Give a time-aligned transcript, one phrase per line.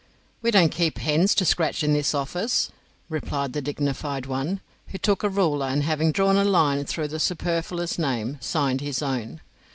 [0.41, 2.71] "We don't keep hens to scratch in this office,"
[3.07, 7.19] replied the dignified one, who took a ruler, and having drawn a line through the
[7.19, 9.41] superfluous name, signed his own.